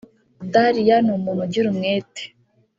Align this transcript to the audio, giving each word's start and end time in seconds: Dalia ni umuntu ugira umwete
Dalia 0.51 0.95
ni 1.01 1.11
umuntu 1.17 1.41
ugira 1.45 1.67
umwete 1.73 2.23